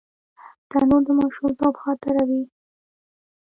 [0.69, 2.41] تنور د ماشومتوب خاطره وي